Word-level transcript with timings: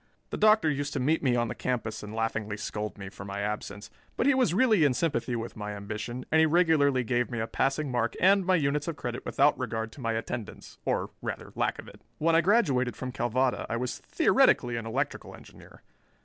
The 0.31 0.37
Doctor 0.37 0.67
used 0.67 0.93
to 0.93 0.99
meet 0.99 1.21
me 1.21 1.35
on 1.35 1.47
the 1.47 1.53
campus 1.53 2.01
and 2.01 2.11
laughingly 2.15 2.57
scold 2.57 2.97
me 2.97 3.07
for 3.09 3.23
my 3.23 3.41
absence, 3.41 3.91
but 4.17 4.25
he 4.25 4.33
was 4.33 4.51
really 4.51 4.83
in 4.83 4.95
sympathy 4.95 5.35
with 5.35 5.55
my 5.55 5.73
ambition 5.73 6.25
and 6.31 6.39
he 6.39 6.47
regularly 6.47 7.03
gave 7.03 7.29
me 7.29 7.39
a 7.39 7.45
passing 7.45 7.91
mark 7.91 8.15
and 8.19 8.43
my 8.43 8.55
units 8.55 8.87
of 8.87 8.95
credit 8.95 9.23
without 9.27 9.55
regard 9.59 9.91
to 9.91 10.01
my 10.01 10.13
attendance, 10.13 10.79
or, 10.85 11.11
rather, 11.21 11.51
lack 11.53 11.77
of 11.77 11.87
it. 11.87 12.01
When 12.17 12.35
I 12.35 12.41
graduated 12.41 12.95
from 12.95 13.11
Calvada 13.11 13.67
I 13.69 13.77
was 13.77 13.99
theoretically 13.99 14.75
an 14.75 14.87
electrical 14.87 15.35
engineer. 15.35 15.83